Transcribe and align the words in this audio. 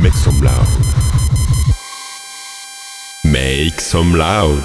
Make 0.00 0.14
some 0.14 0.40
loud. 0.40 0.66
Make 3.24 3.80
some 3.80 4.14
loud. 4.14 4.62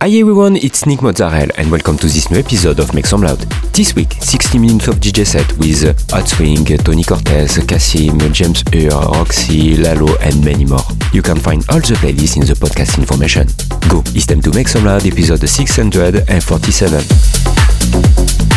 Hi 0.00 0.08
everyone, 0.10 0.54
it's 0.56 0.86
Nick 0.86 1.02
Mozzarella 1.02 1.50
and 1.56 1.70
welcome 1.72 1.96
to 1.98 2.06
this 2.06 2.30
new 2.30 2.38
episode 2.38 2.78
of 2.78 2.94
Make 2.94 3.06
Some 3.06 3.22
Loud. 3.22 3.38
This 3.74 3.94
week, 3.96 4.12
60 4.20 4.58
minutes 4.58 4.86
of 4.88 4.96
DJ 4.96 5.26
set 5.26 5.50
with 5.58 5.82
Hot 6.10 6.28
Swing, 6.28 6.64
Tony 6.64 7.02
Cortez, 7.02 7.58
Cassim, 7.66 8.18
James 8.32 8.62
Ur, 8.74 8.90
Roxy, 8.90 9.76
Lalo 9.76 10.16
and 10.20 10.44
many 10.44 10.64
more. 10.64 10.84
You 11.12 11.22
can 11.22 11.38
find 11.38 11.64
all 11.70 11.80
the 11.80 11.94
playlists 11.94 12.36
in 12.36 12.46
the 12.46 12.54
podcast 12.54 12.98
information. 12.98 13.48
Go, 13.88 14.02
it's 14.14 14.26
time 14.26 14.40
to 14.42 14.50
Make 14.52 14.68
Some 14.68 14.84
Loud 14.84 15.04
episode 15.06 15.48
647. 15.48 18.47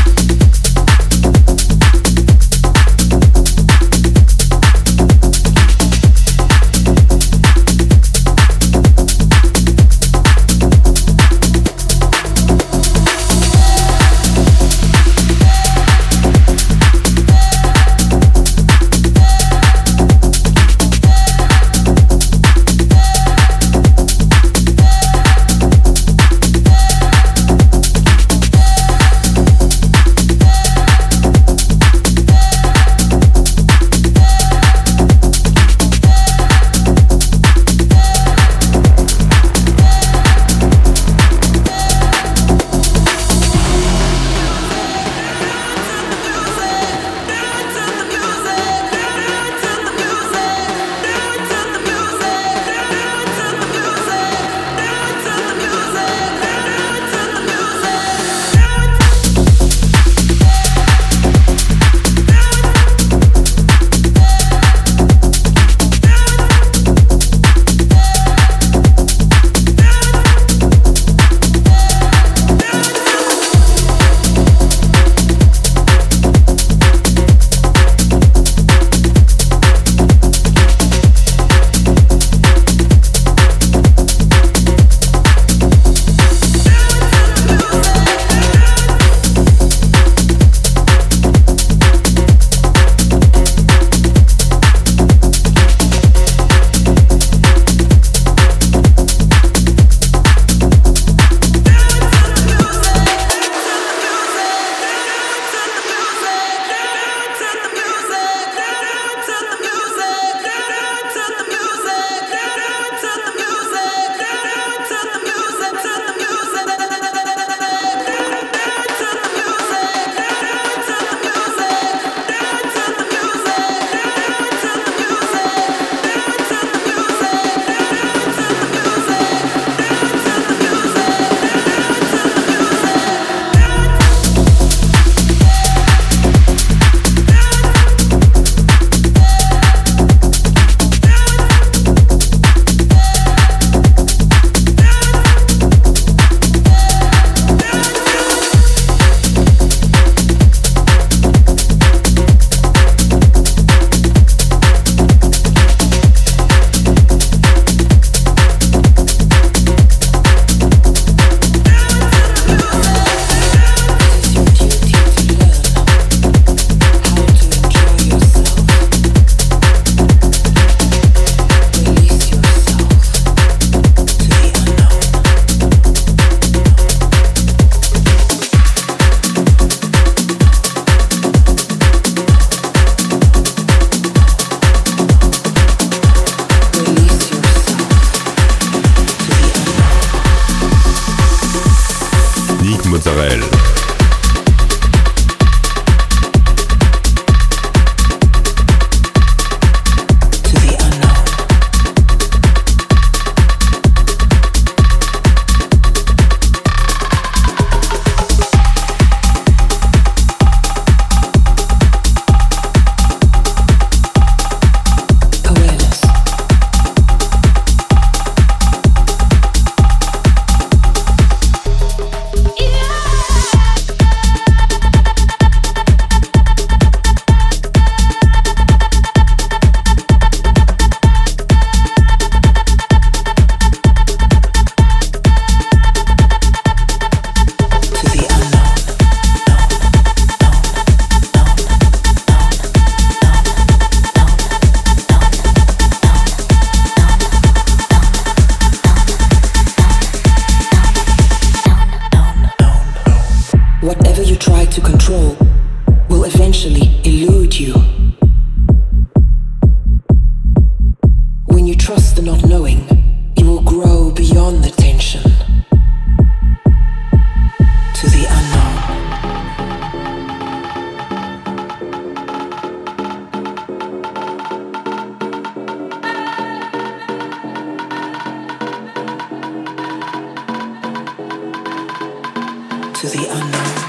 to 283.02 283.10
the 283.10 283.26
unknown. 283.32 283.81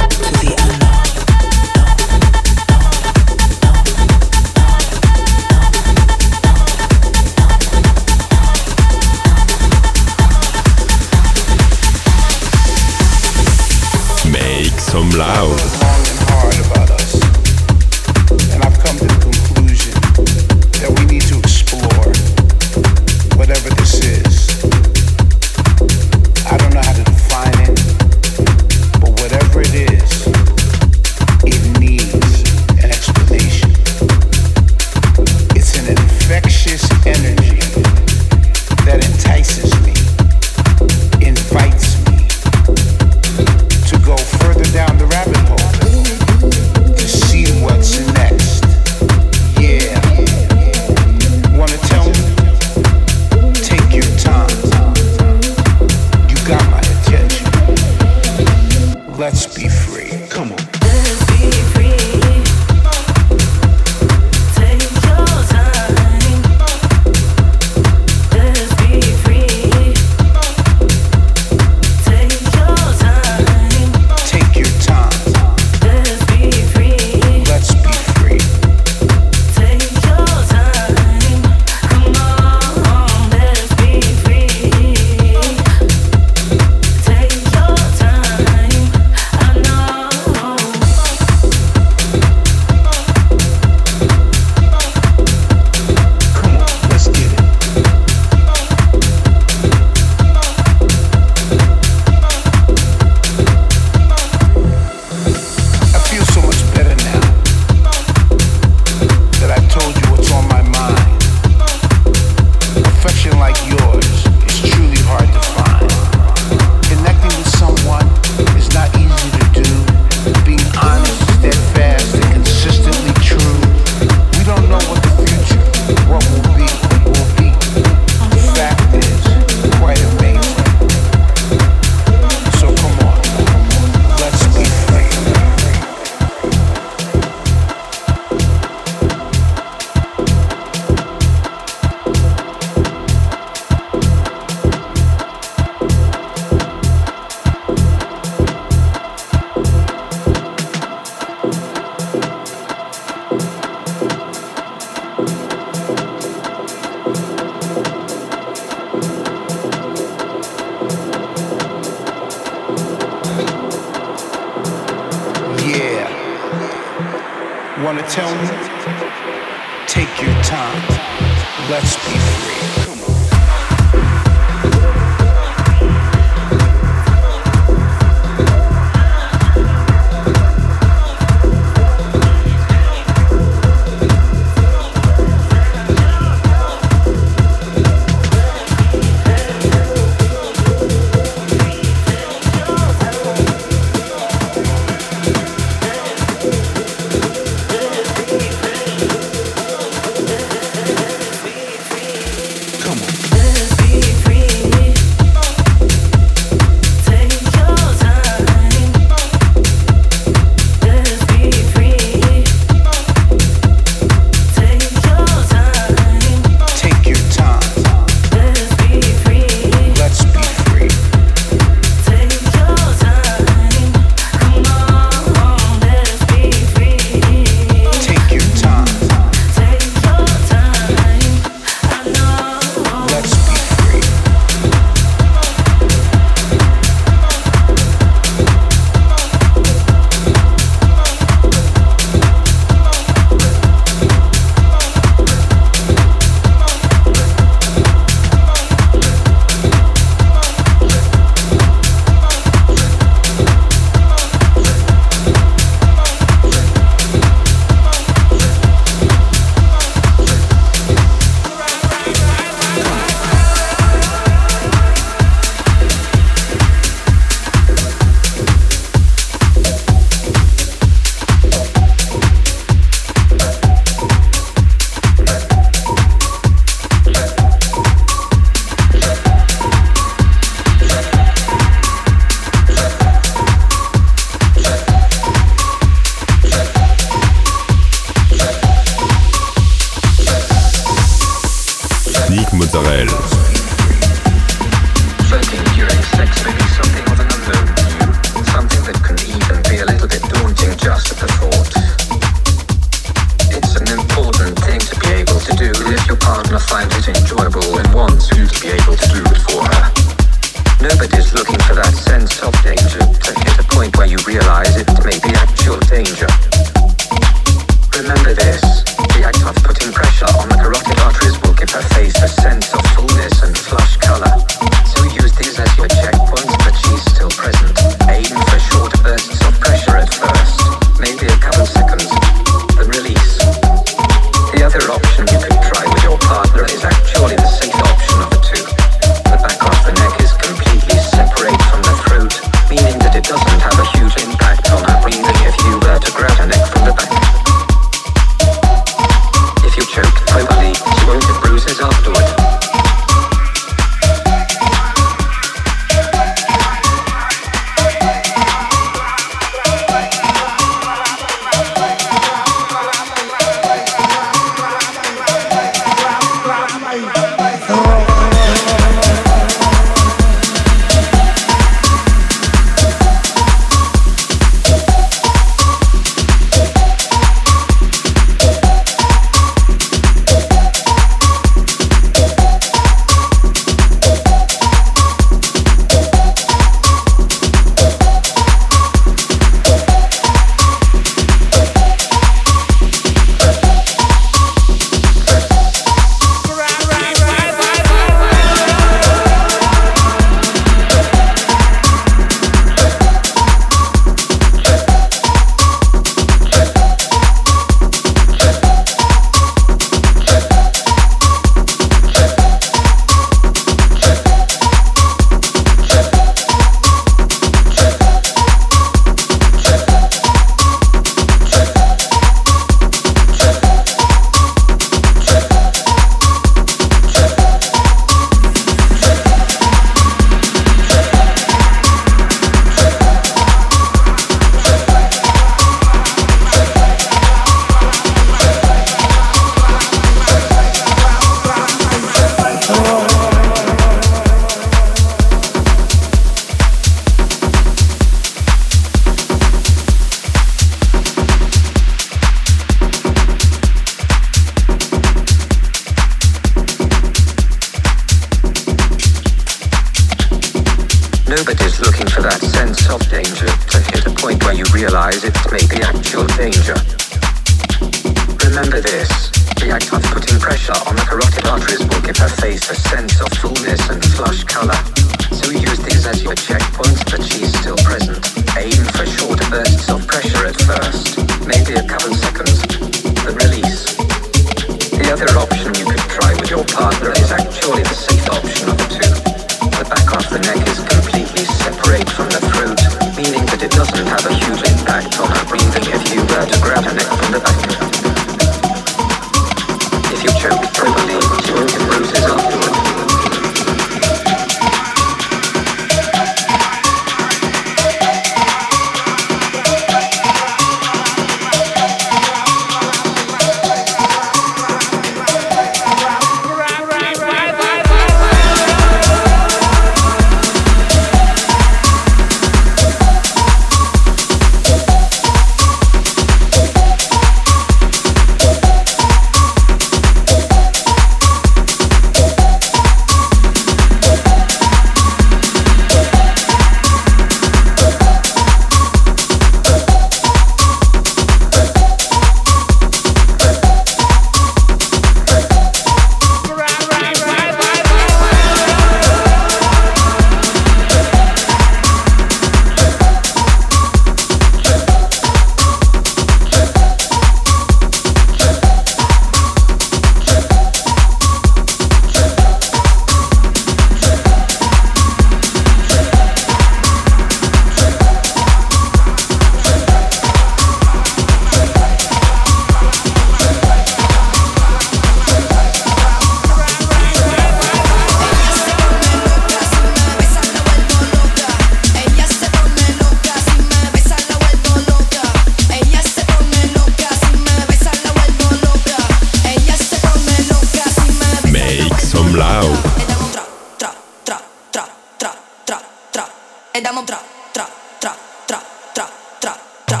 e 596.76 596.80
damo 596.80 597.04
tra, 597.04 597.22
tra, 597.52 597.68
tra, 598.00 598.16
tra, 598.44 598.60
tra, 598.92 599.08
tra, 599.38 599.58
tra. 599.84 600.00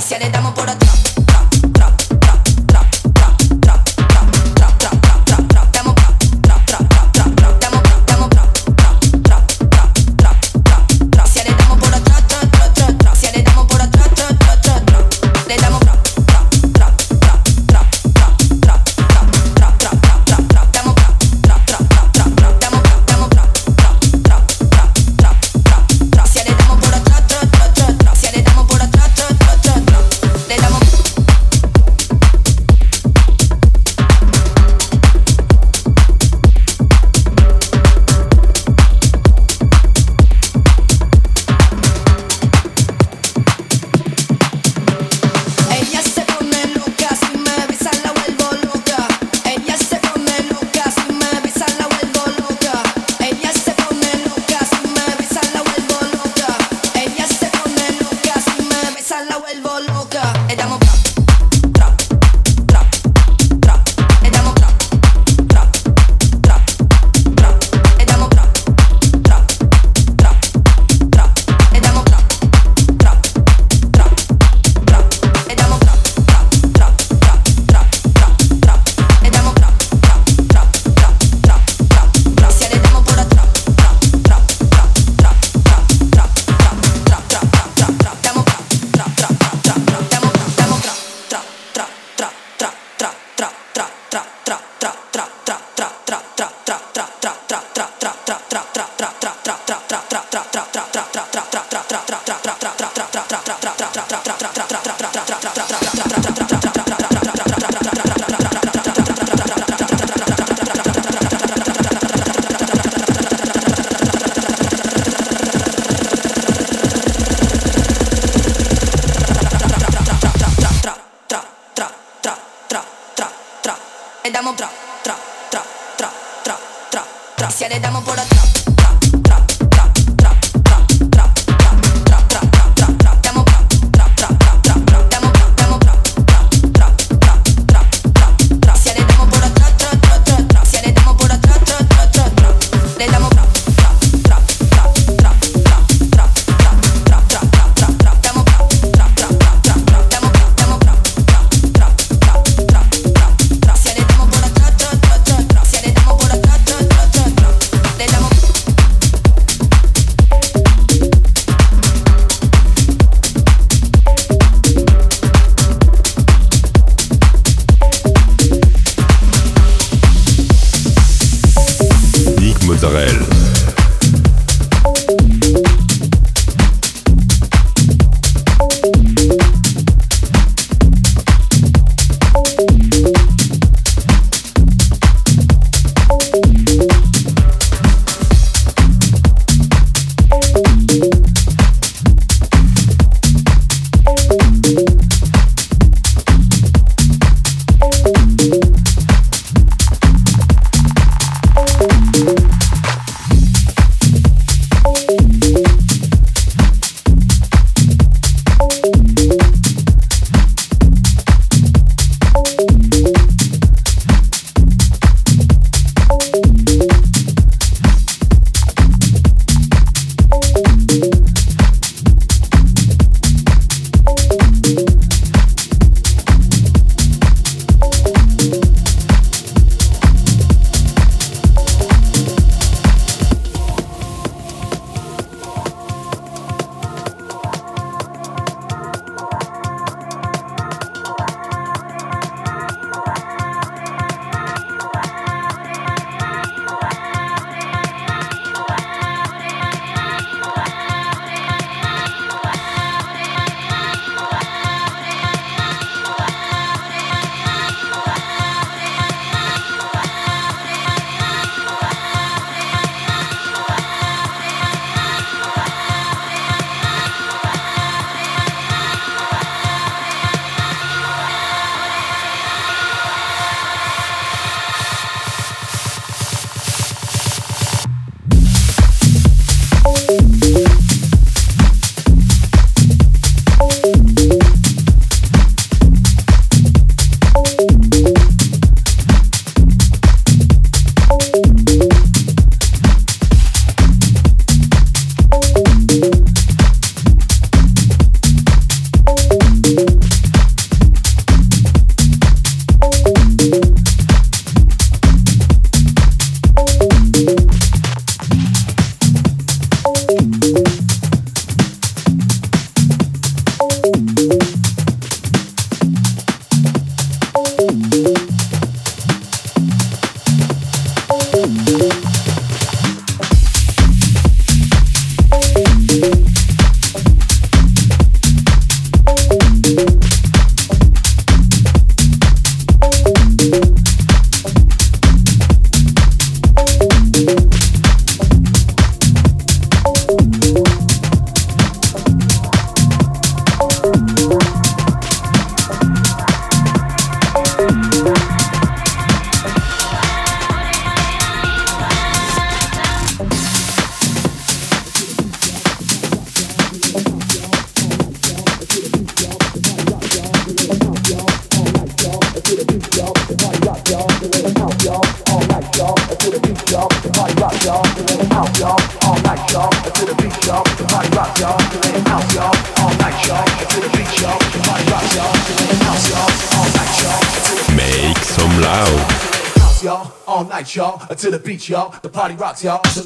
Rocks, 382.62 382.62
y'all. 382.62 383.03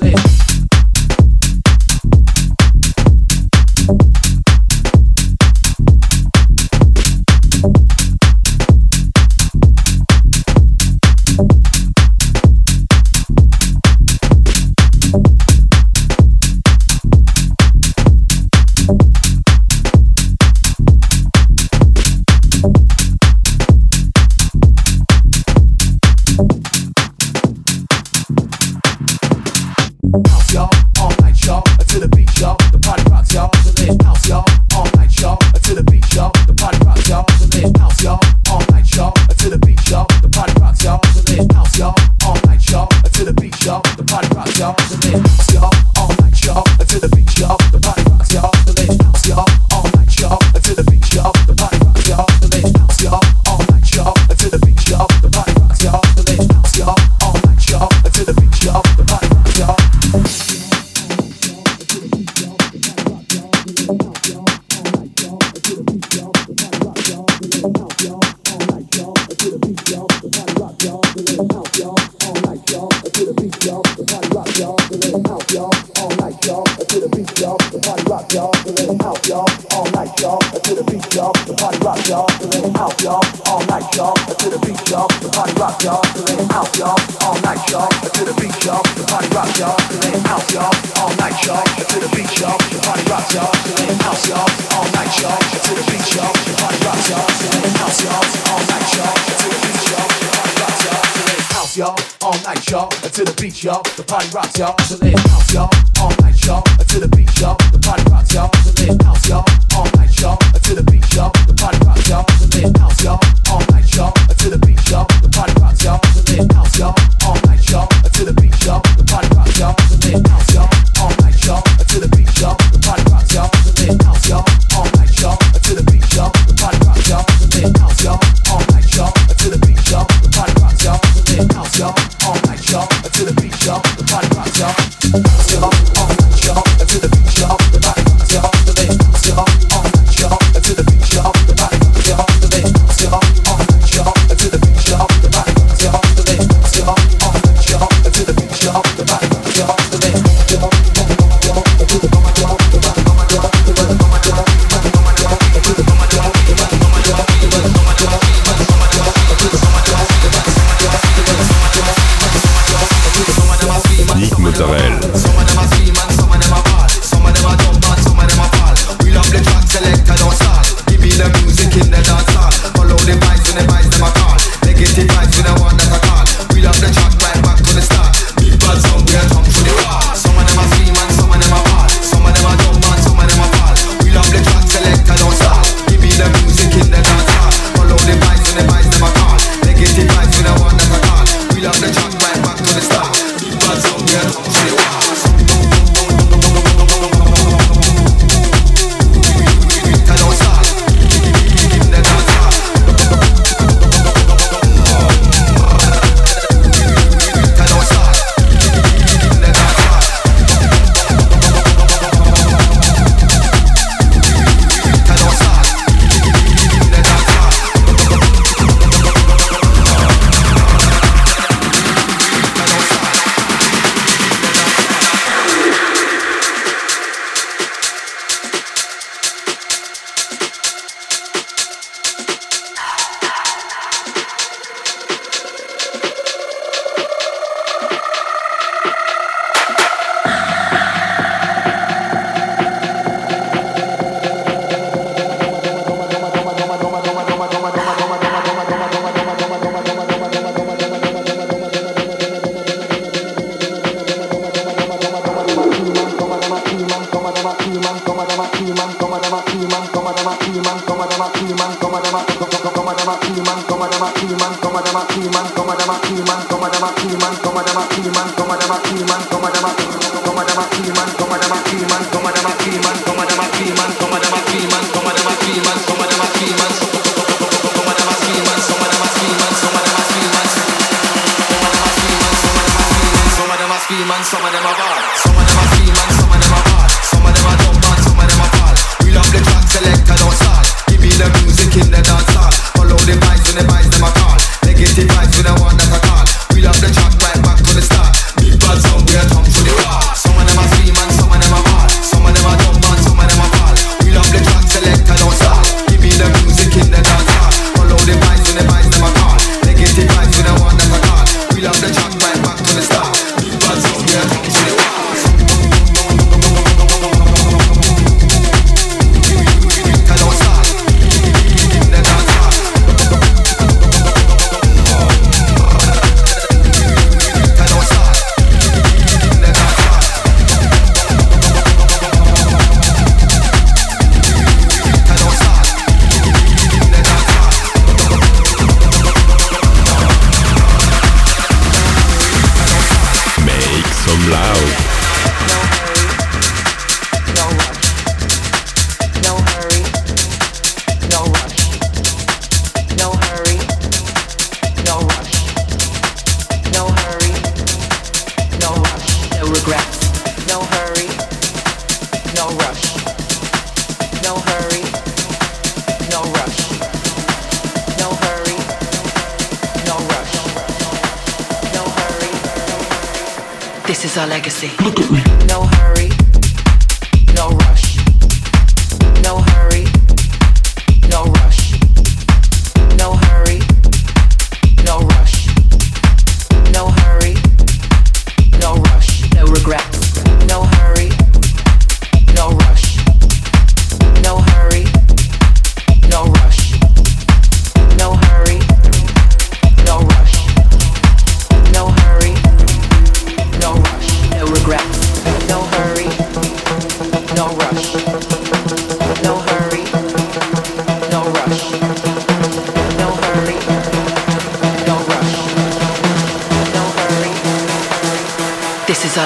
Party 104.19 104.35
rock, 104.35 104.59
y'all. 104.59 104.75
To 104.89 104.97
lay 105.05 105.13
house, 105.13 105.53
y'all. 105.55 105.78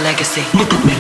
Legacy. 0.03 0.43
Look 0.59 0.73
at 0.73 0.85
me. 0.85 0.92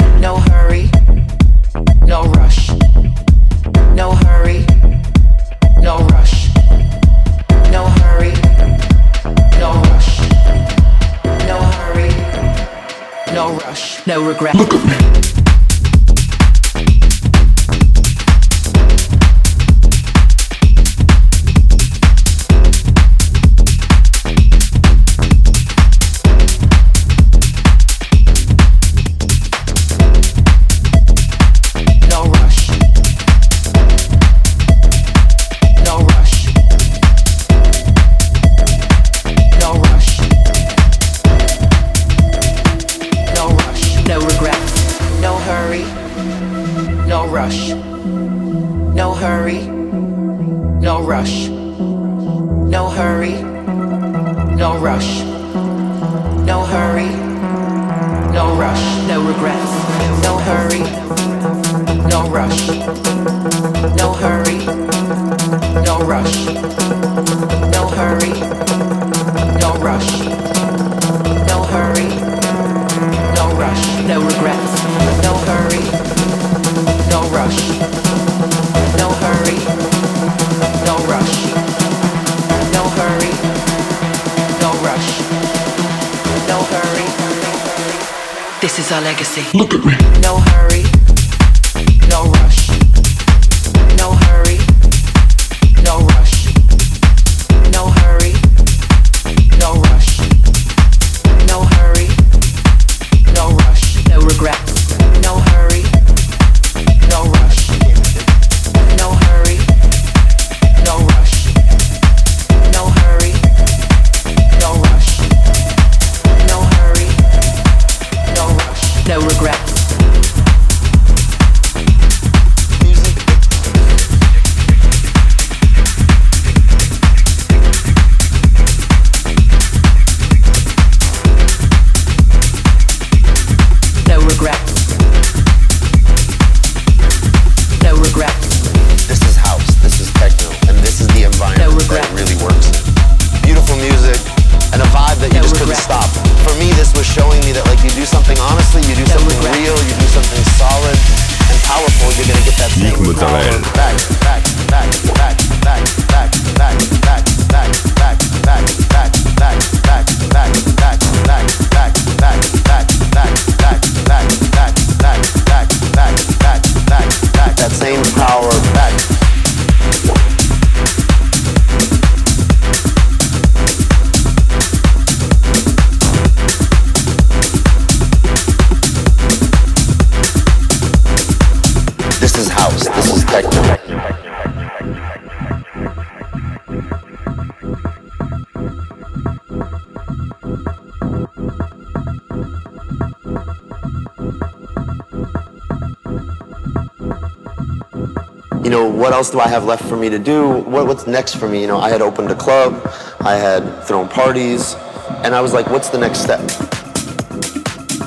Else 199.22 199.30
do 199.30 199.38
I 199.38 199.46
have 199.46 199.66
left 199.66 199.84
for 199.84 199.96
me 199.96 200.10
to 200.10 200.18
do? 200.18 200.48
What, 200.48 200.88
what's 200.88 201.06
next 201.06 201.36
for 201.36 201.46
me? 201.46 201.60
You 201.60 201.68
know, 201.68 201.78
I 201.78 201.90
had 201.90 202.02
opened 202.02 202.32
a 202.32 202.34
club, 202.34 202.82
I 203.20 203.36
had 203.36 203.62
thrown 203.84 204.08
parties, 204.08 204.74
and 205.22 205.32
I 205.32 205.40
was 205.40 205.52
like, 205.52 205.68
what's 205.68 205.90
the 205.90 205.98
next 205.98 206.22
step? 206.22 206.40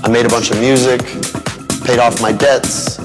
I 0.04 0.10
made 0.10 0.26
a 0.26 0.28
bunch 0.28 0.52
of 0.52 0.60
music, 0.60 1.00
paid 1.86 2.00
off 2.00 2.22
my 2.22 2.34
debts, 2.34 2.98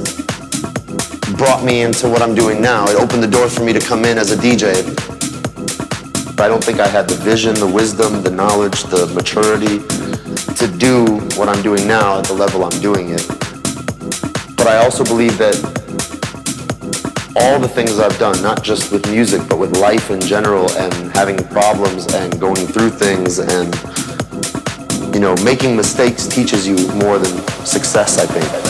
brought 1.36 1.62
me 1.62 1.82
into 1.82 2.08
what 2.08 2.20
I'm 2.20 2.34
doing 2.34 2.60
now. 2.60 2.88
It 2.88 2.96
opened 2.96 3.22
the 3.22 3.30
door 3.30 3.48
for 3.48 3.62
me 3.62 3.72
to 3.72 3.78
come 3.78 4.04
in 4.04 4.18
as 4.18 4.32
a 4.32 4.36
DJ. 4.36 4.84
But 6.34 6.46
I 6.46 6.48
don't 6.48 6.64
think 6.64 6.80
I 6.80 6.88
had 6.88 7.08
the 7.08 7.14
vision, 7.14 7.54
the 7.54 7.70
wisdom, 7.80 8.24
the 8.24 8.30
knowledge, 8.32 8.82
the 8.90 9.06
maturity 9.14 9.78
to 10.56 10.66
do 10.66 11.04
what 11.38 11.48
I'm 11.48 11.62
doing 11.62 11.86
now 11.86 12.18
at 12.18 12.24
the 12.24 12.34
level 12.34 12.64
I'm 12.64 12.80
doing 12.80 13.10
it. 13.10 13.24
But 14.56 14.66
I 14.66 14.78
also 14.78 15.04
believe 15.04 15.38
that 15.38 15.54
all 17.36 17.58
the 17.58 17.68
things 17.68 17.98
I've 17.98 18.18
done, 18.18 18.42
not 18.42 18.62
just 18.62 18.92
with 18.92 19.08
music, 19.10 19.42
but 19.48 19.58
with 19.58 19.76
life 19.76 20.10
in 20.10 20.20
general 20.20 20.70
and 20.72 20.92
having 21.14 21.36
problems 21.48 22.12
and 22.14 22.38
going 22.40 22.66
through 22.66 22.90
things 22.90 23.38
and, 23.38 23.74
you 25.14 25.20
know, 25.20 25.34
making 25.44 25.76
mistakes 25.76 26.26
teaches 26.26 26.66
you 26.66 26.76
more 26.94 27.18
than 27.18 27.36
success, 27.64 28.18
I 28.18 28.26
think. 28.26 28.69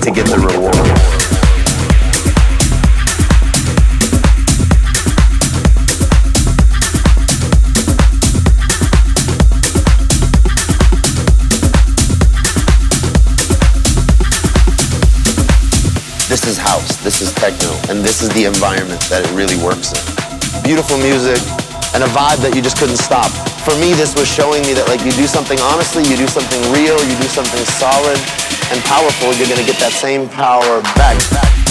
to 0.00 0.10
get 0.10 0.26
the 0.26 0.38
reward. 0.38 0.74
This 16.28 16.46
is 16.46 16.56
house, 16.56 16.96
this 17.04 17.20
is 17.20 17.34
techno, 17.34 17.72
and 17.90 18.02
this 18.02 18.22
is 18.22 18.30
the 18.30 18.44
environment 18.46 19.00
that 19.10 19.24
it 19.24 19.30
really 19.34 19.56
works 19.62 19.92
in. 19.92 20.62
Beautiful 20.62 20.96
music 20.98 21.38
and 21.94 22.02
a 22.02 22.06
vibe 22.06 22.40
that 22.40 22.54
you 22.54 22.62
just 22.62 22.78
couldn't 22.78 22.96
stop. 22.96 23.49
For 23.70 23.78
me, 23.78 23.92
this 23.94 24.16
was 24.16 24.26
showing 24.26 24.62
me 24.66 24.72
that 24.74 24.88
like 24.88 25.04
you 25.06 25.12
do 25.12 25.28
something 25.28 25.56
honestly, 25.60 26.02
you 26.02 26.16
do 26.16 26.26
something 26.26 26.58
real, 26.74 26.98
you 27.06 27.14
do 27.22 27.30
something 27.30 27.62
solid 27.78 28.18
and 28.74 28.82
powerful, 28.82 29.30
you're 29.38 29.46
gonna 29.46 29.62
get 29.62 29.78
that 29.78 29.92
same 29.94 30.28
power 30.28 30.82
back. 30.98 31.14
back, 31.30 31.69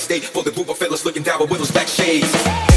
state 0.00 0.24
for 0.24 0.42
the 0.42 0.50
group 0.50 0.68
of 0.68 0.78
fellas 0.78 1.04
looking 1.04 1.22
down 1.22 1.40
with 1.40 1.58
those 1.58 1.70
back 1.70 1.88
shades. 1.88 2.71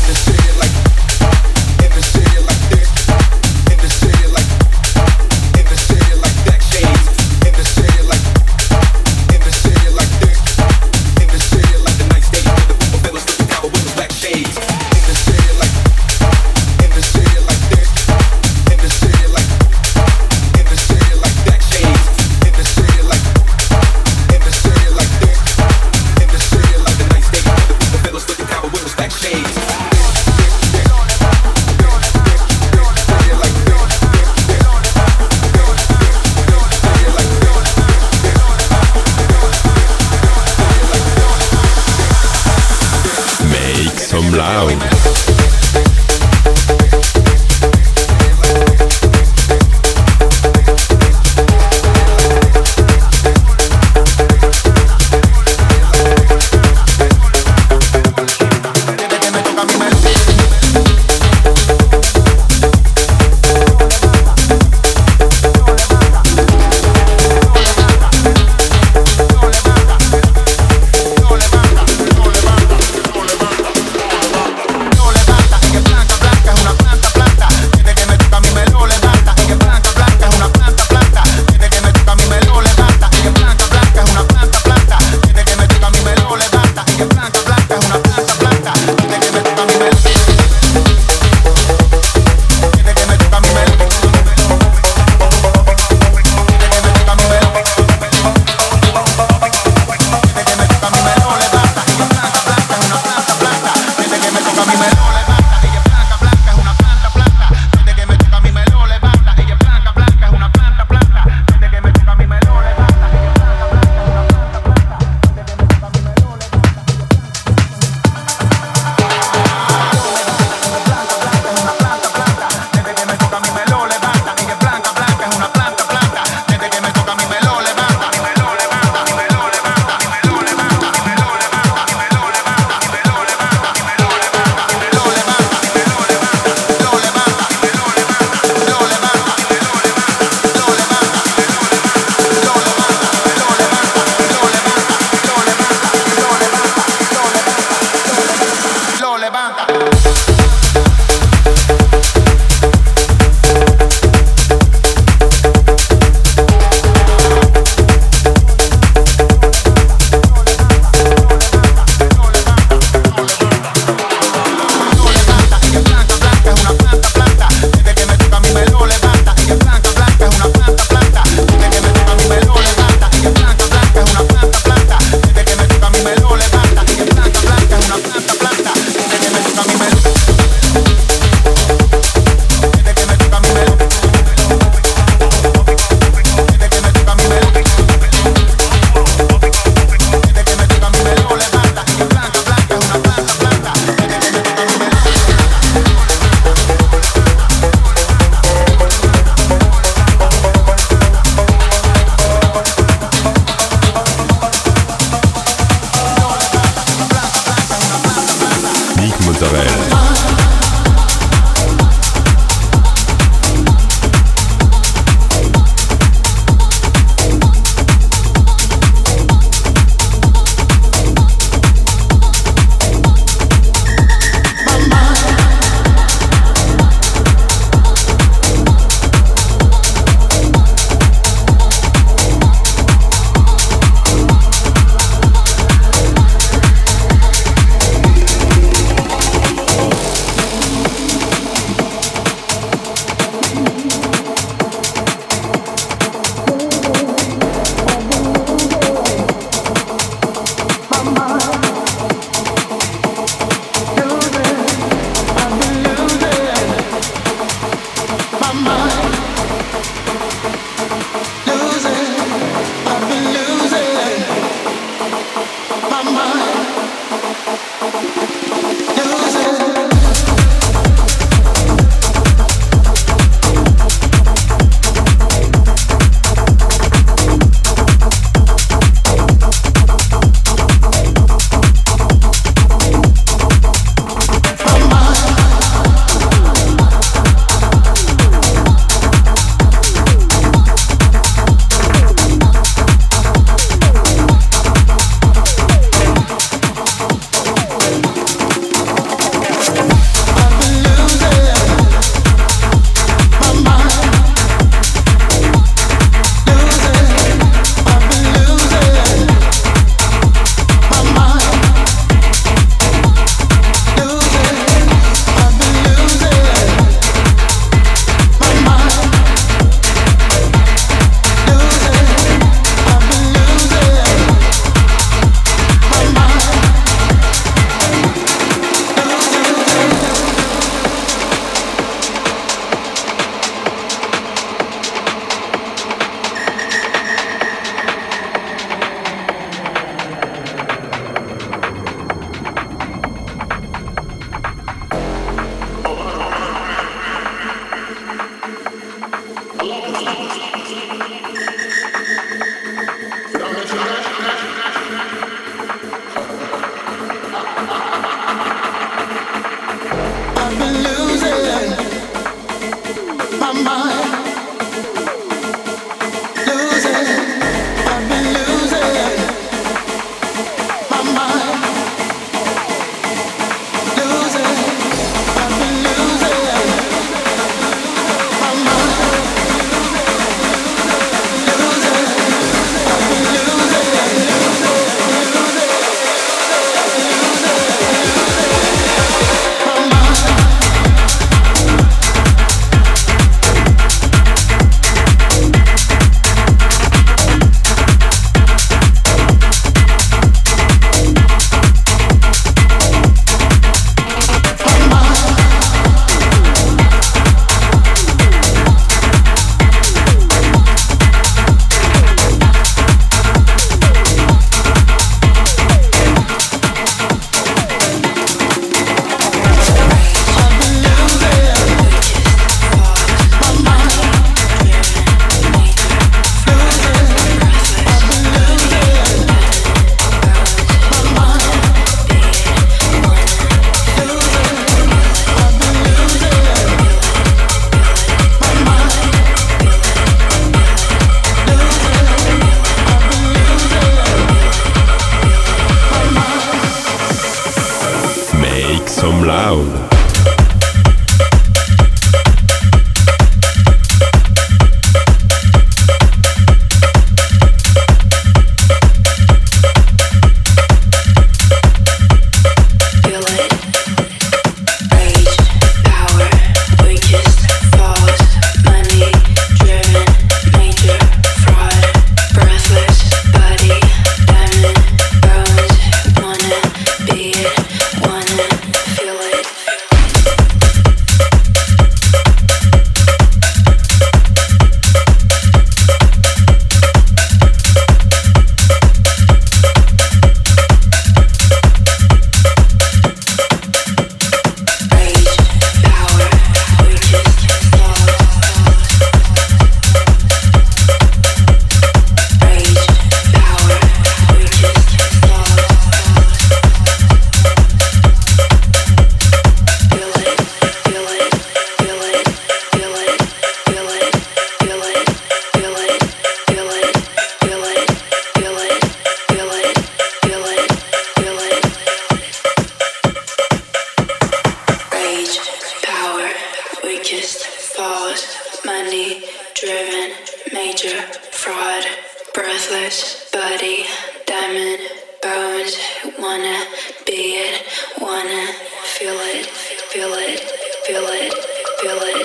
breathless 532.33 533.29
body, 533.31 533.85
diamond 534.27 534.81
bones. 535.23 535.77
Wanna 536.19 536.63
be 537.07 537.37
it, 537.41 537.63
wanna 537.99 538.53
feel 538.83 539.17
it, 539.33 539.45
feel 539.91 540.13
it, 540.13 540.39
feel 540.85 541.07
it, 541.07 541.33
feel 541.81 541.99
it. 542.01 542.24